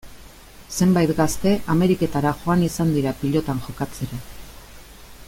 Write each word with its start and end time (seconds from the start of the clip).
Zenbait 0.85 1.11
gazte 1.19 1.51
Ameriketara 1.75 2.33
joan 2.41 2.65
izan 2.71 2.97
dira 2.97 3.15
pilotan 3.21 3.63
jokatzera. 3.67 4.21